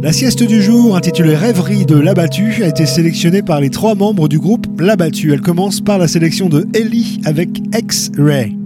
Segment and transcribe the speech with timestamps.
[0.00, 4.28] La sieste du jour, intitulée Rêverie de l'abattu, a été sélectionnée par les trois membres
[4.28, 5.32] du groupe L'abattu.
[5.32, 8.57] Elle commence par la sélection de Ellie avec X-Ray.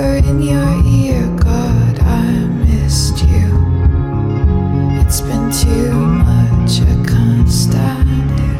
[0.00, 3.48] whisper in your ear, God, I missed you.
[5.00, 8.59] It's been too much, I can't stand it.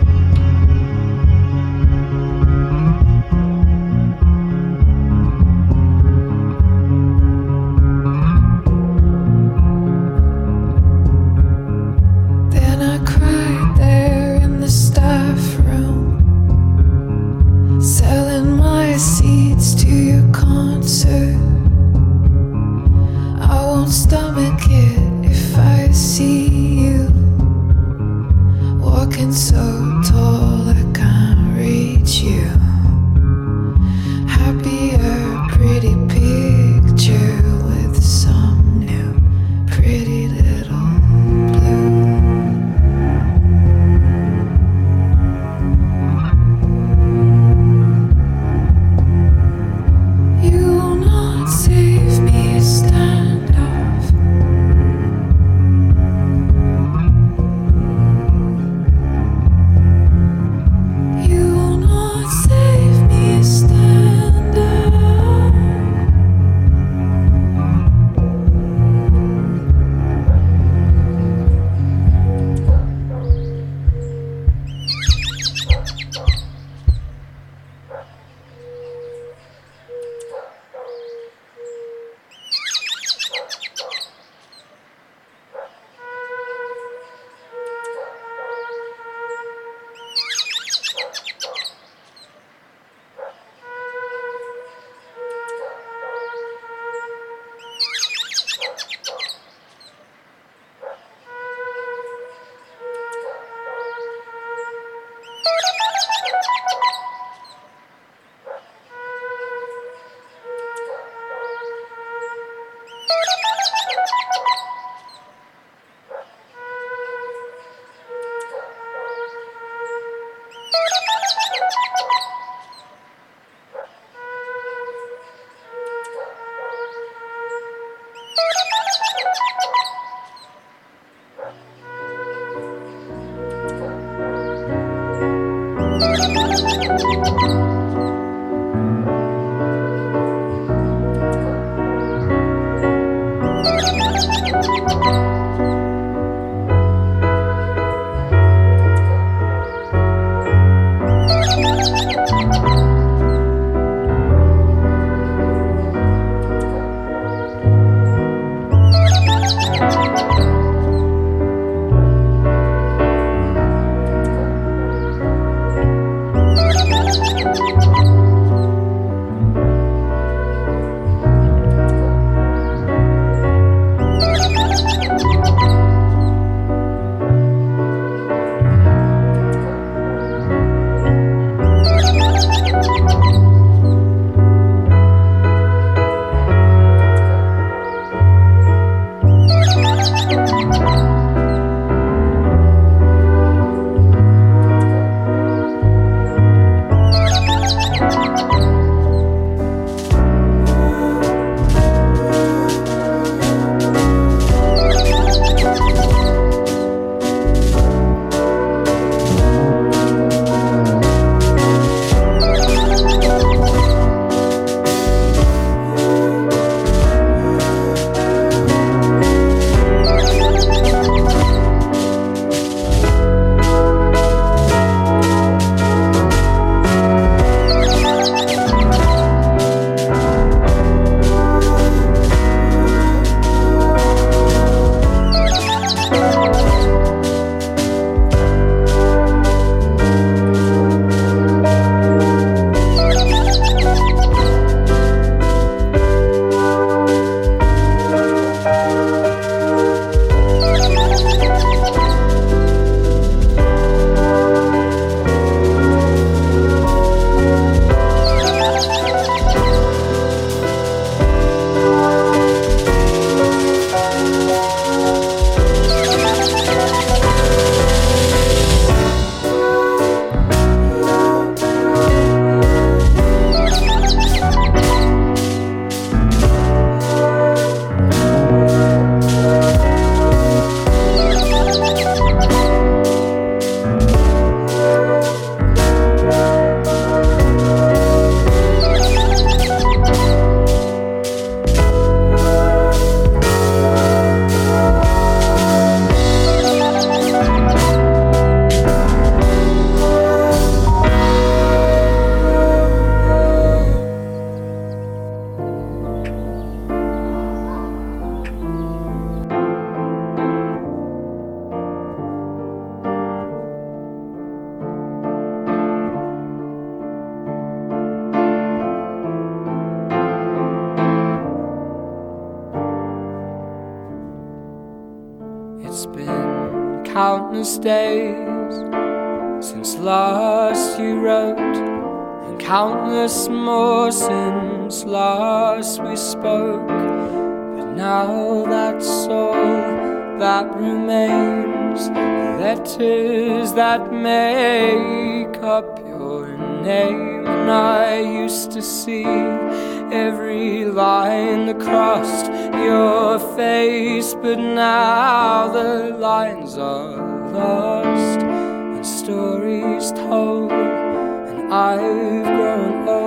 [335.00, 336.86] Since last we spoke.
[336.86, 347.46] But now that's all that remains the letters that make up your name.
[347.46, 356.76] And I used to see every line that crossed your face, but now the lines
[356.76, 363.19] are lost and stories told, and I've grown old.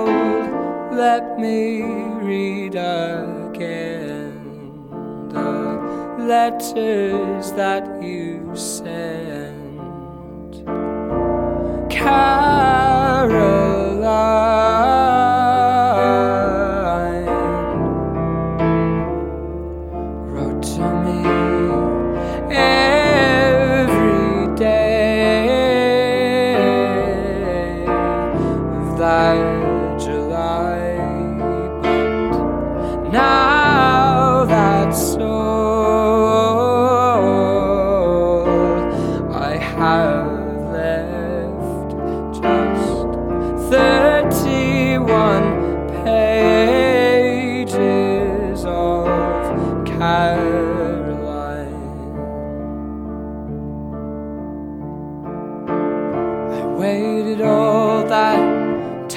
[0.96, 4.30] Let me read again
[5.28, 9.74] the letters that you sent.
[11.90, 13.53] Caroline.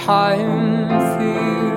[0.08, 1.76] Time for you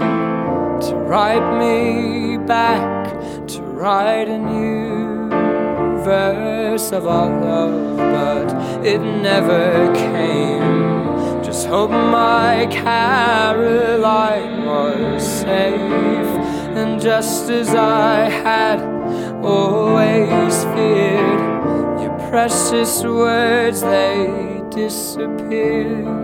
[0.88, 3.10] to write me back,
[3.48, 5.28] to write a new
[6.04, 16.32] verse of our love, but it never came Just hope my Caroline was safe.
[16.78, 18.80] And just as I had
[19.44, 26.20] always feared, your precious words they disappeared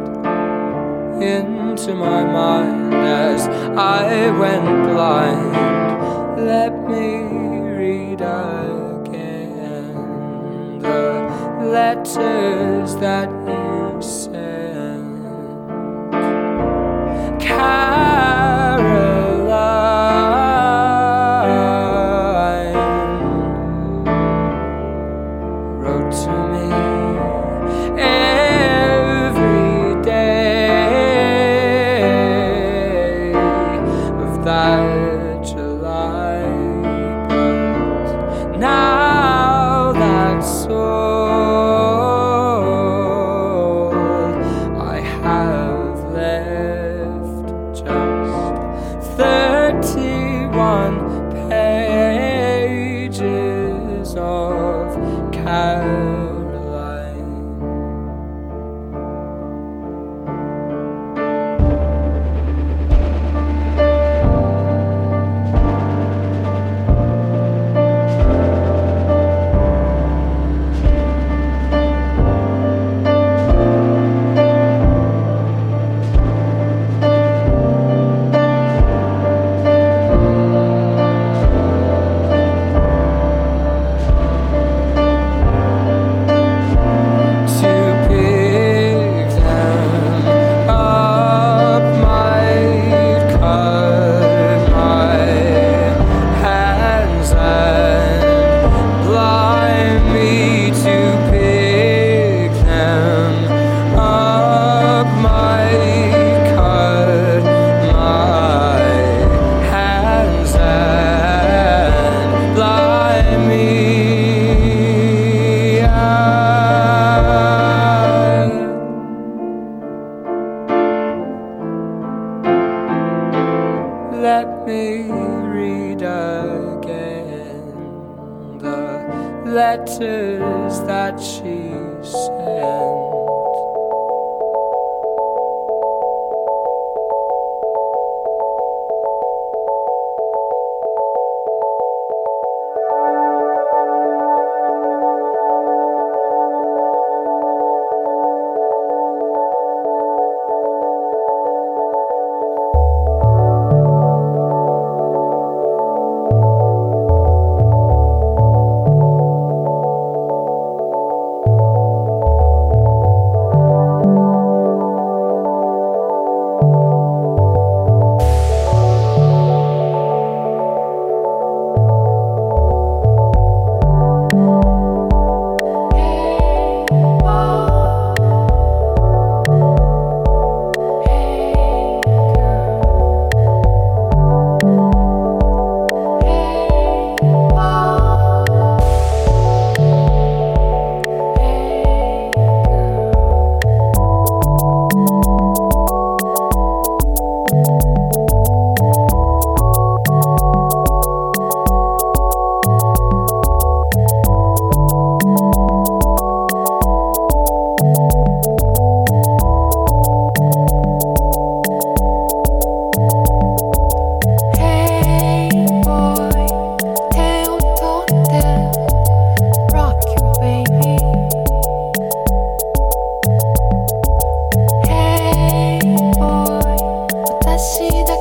[1.77, 5.53] into my mind as I went blind.
[6.47, 7.19] Let me
[7.77, 9.59] read again
[10.81, 11.29] the
[11.61, 15.21] letters that you sent.
[17.43, 18.06] Caroline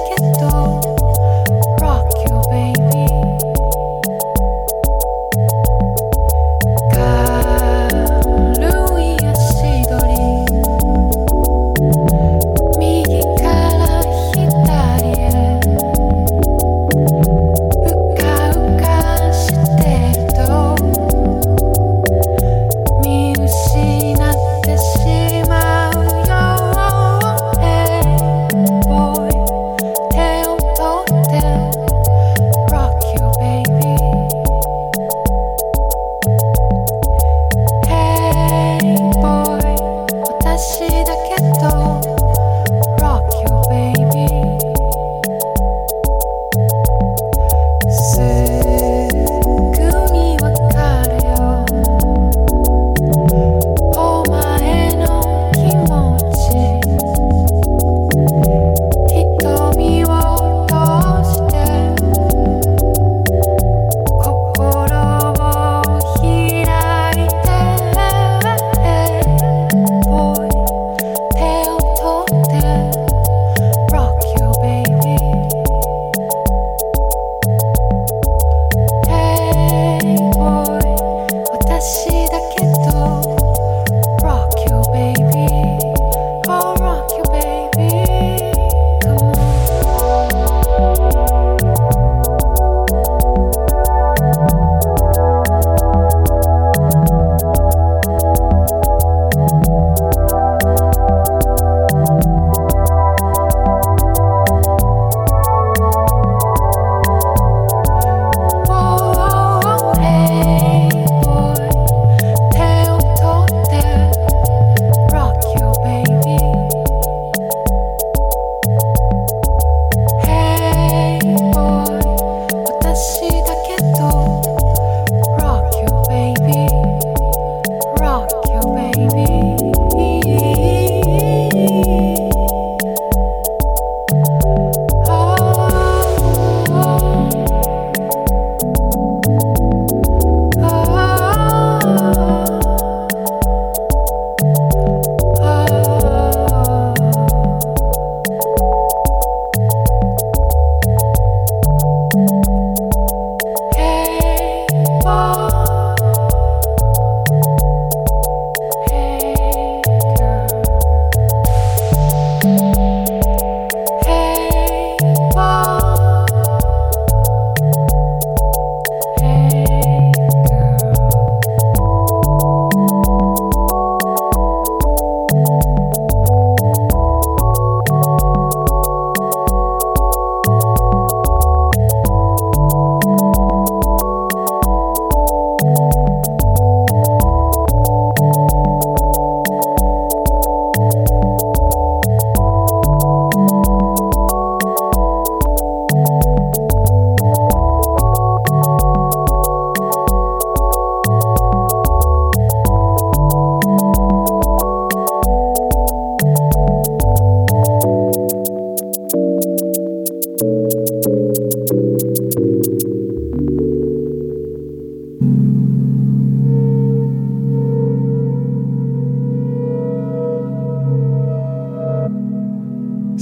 [0.09, 0.84] けど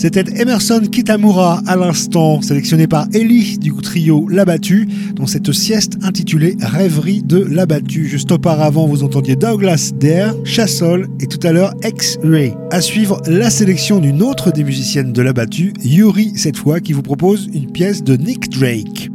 [0.04, 4.86] C'était Emerson Kitamura à l'instant, sélectionné par Ellie du trio L'Abattu,
[5.16, 8.06] dans cette sieste intitulée Rêverie de l'Abattu.
[8.06, 12.54] Juste auparavant, vous entendiez Douglas Dare, Chassol et tout à l'heure X-Ray.
[12.70, 17.02] À suivre, la sélection d'une autre des musiciennes de L'Abattu, Yuri cette fois, qui vous
[17.02, 19.13] propose une pièce de Nick Drake.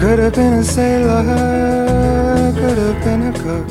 [0.00, 1.22] Could have been a sailor,
[2.54, 3.68] could have been a cook.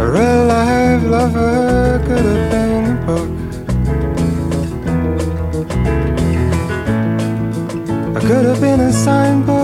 [0.00, 3.30] A real life lover could have been a book.
[8.16, 9.54] I could have been a signpost,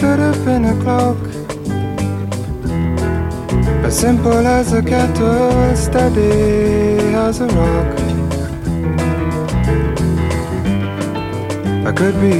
[0.00, 1.28] could have been a cloak.
[3.84, 8.03] As simple as a kettle, steady as a rock.
[11.86, 12.32] I could be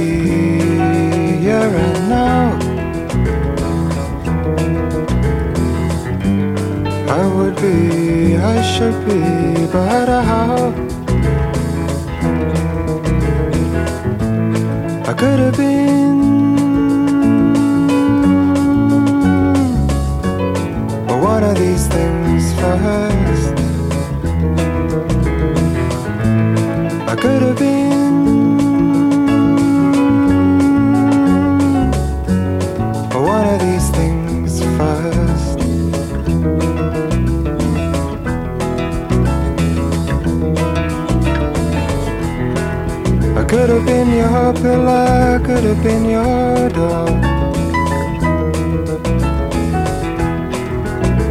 [1.45, 2.57] here and now.
[7.07, 10.73] I would be, I should be, but I how?
[15.09, 16.24] I could have been.
[44.65, 47.09] Pillar, could have been your door.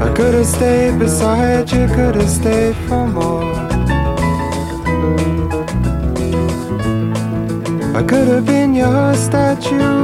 [0.07, 3.53] I could have stayed beside you, could have stayed for more.
[8.01, 9.95] I could have been your statue,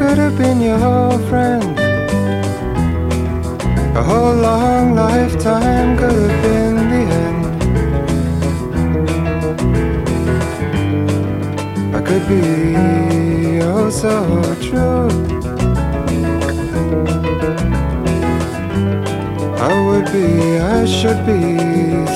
[0.00, 1.70] could have been your friend.
[4.00, 6.59] A whole long lifetime could have been
[12.10, 14.10] Could be oh so
[14.56, 15.06] true.
[19.56, 21.40] I would be, I should be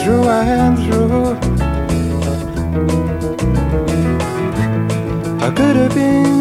[0.03, 1.37] through and through.
[5.47, 6.34] I could have been.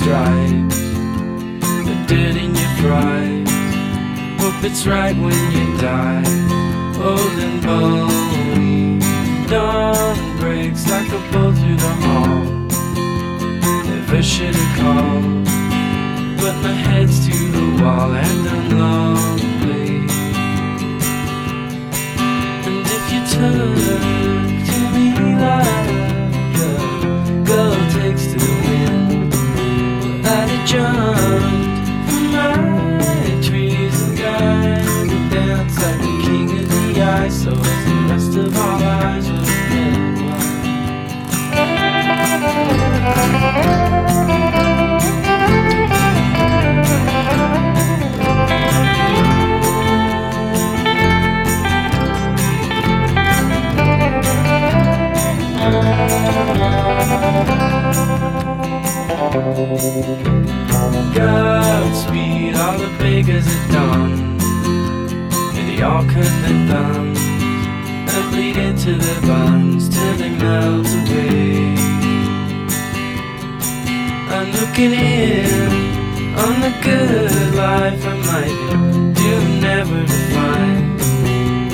[0.00, 0.80] Stripes,
[1.86, 3.50] the dirt in your fries.
[4.40, 6.24] Hope it's right when you die,
[7.08, 8.98] old and bony.
[9.48, 12.44] Dawn breaks like a bolt through the hall.
[13.88, 15.44] Never should have called,
[16.40, 19.49] but my head's to the wall and I'm lonely.
[30.70, 32.54] Jumped from my
[35.80, 37.42] like king the ice.
[37.42, 39.10] So the rest of our lives.
[61.14, 64.36] Godspeed, all the beggars at dawn.
[65.54, 71.76] May they all cut their thumbs and bleed into their buns till they melt away.
[74.34, 78.58] I'm looking in on the good life I might
[79.14, 80.98] do never to find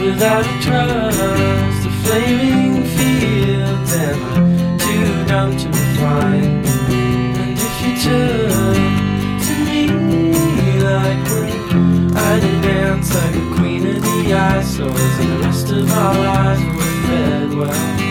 [0.05, 1.83] without a trust.
[1.85, 6.66] The flaming fields and I'm too dumb to find
[8.07, 9.83] to me
[10.81, 11.27] like
[12.17, 14.77] I dance like a queen of the ice.
[14.77, 18.07] So and the rest of our lives were fed.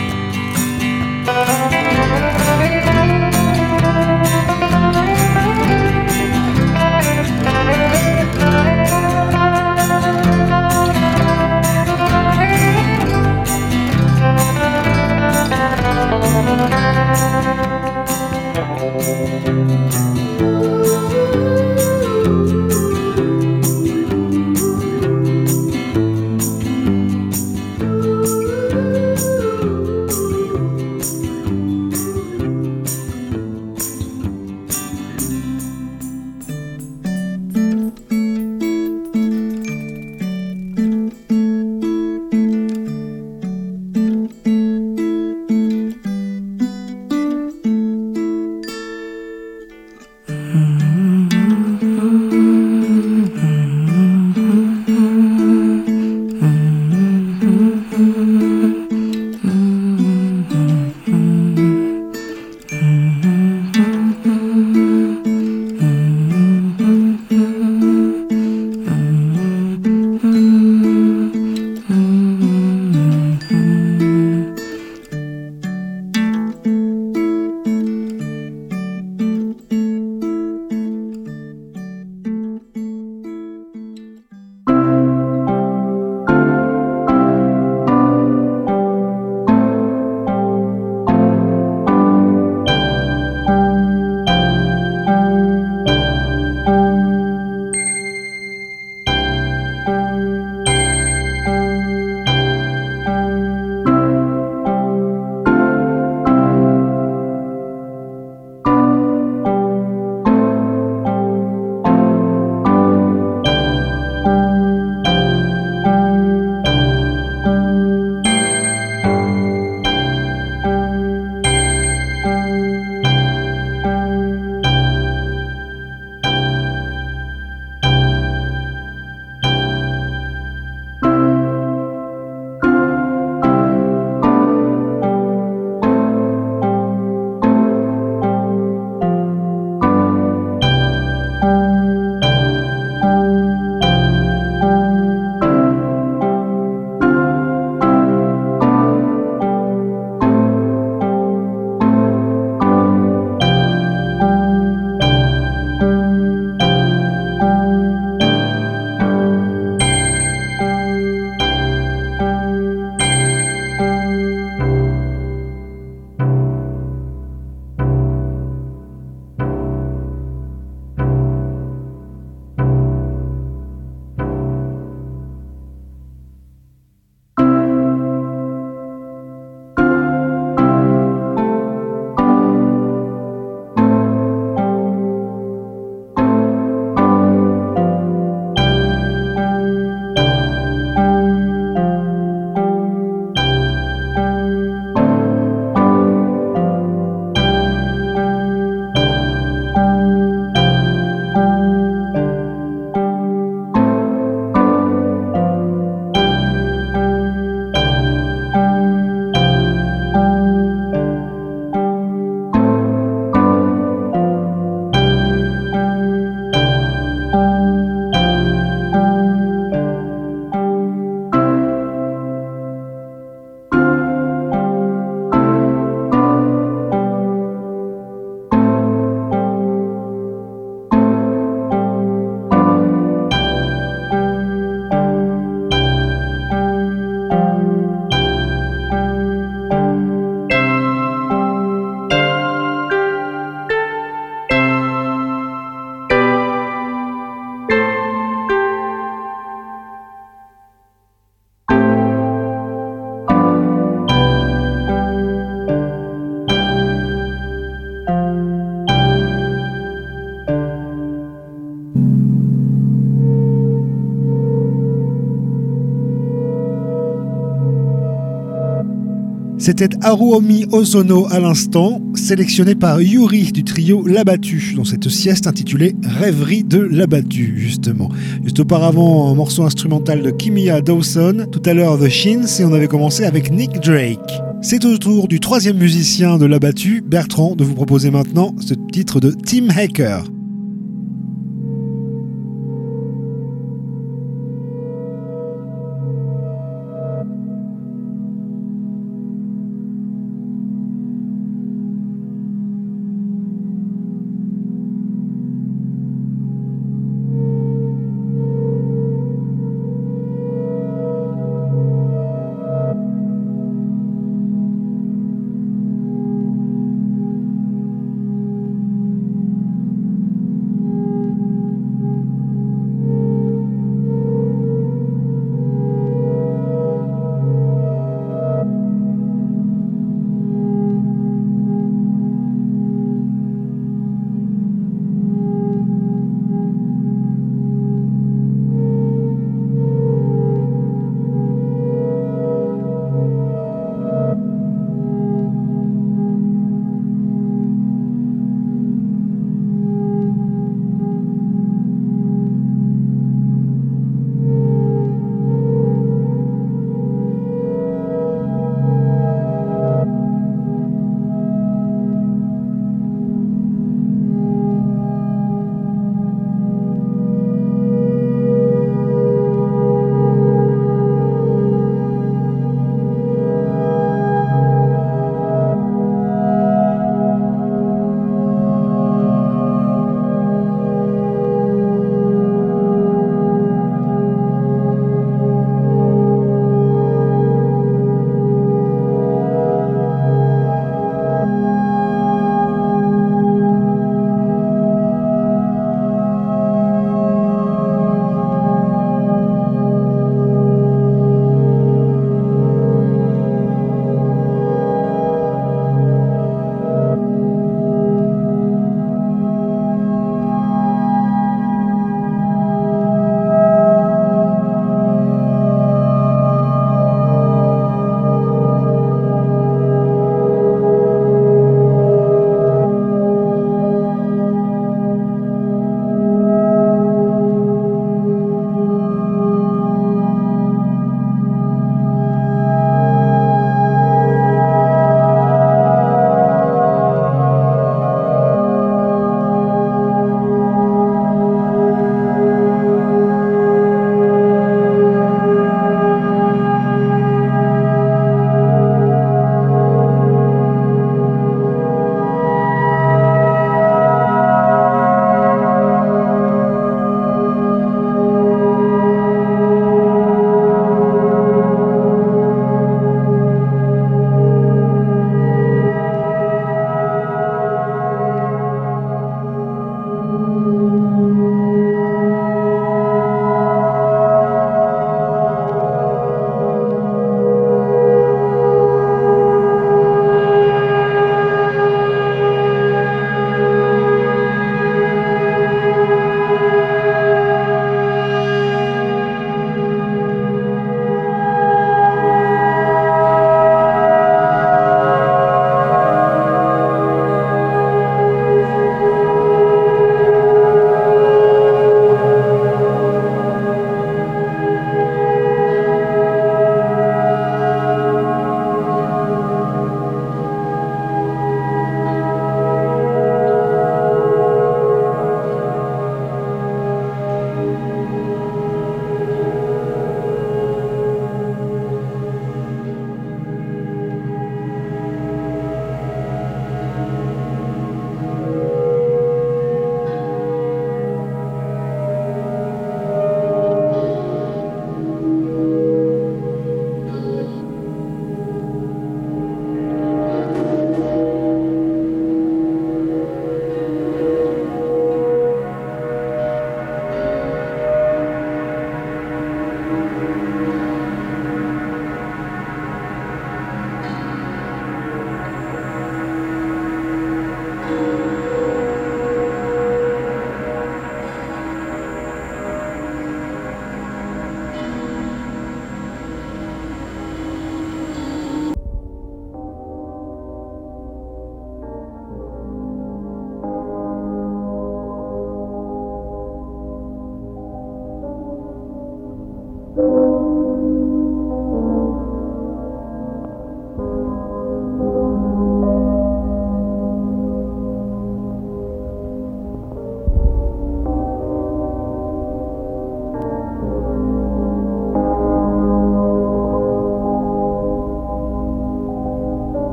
[269.66, 275.96] C'était Haruomi Ozono à l'instant, sélectionné par Yuri du trio L'Abattu, dans cette sieste intitulée
[276.04, 278.08] Rêverie de l'Abattu, justement.
[278.44, 282.74] Juste auparavant, un morceau instrumental de Kimia Dawson, tout à l'heure The Shins, et on
[282.74, 284.40] avait commencé avec Nick Drake.
[284.62, 289.18] C'est au tour du troisième musicien de L'Abattu, Bertrand, de vous proposer maintenant ce titre
[289.18, 290.26] de Tim Hacker.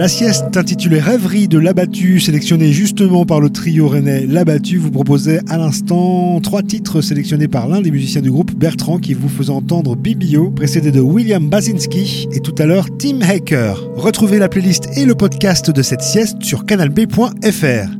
[0.00, 5.40] La sieste intitulée Rêverie de l'abattu, sélectionnée justement par le trio rennais L'abattu, vous proposait
[5.46, 9.50] à l'instant trois titres sélectionnés par l'un des musiciens du groupe Bertrand qui vous faisait
[9.50, 13.78] entendre Bibio, précédé de William Basinski et tout à l'heure Tim Hacker.
[13.94, 17.99] Retrouvez la playlist et le podcast de cette sieste sur canalb.fr.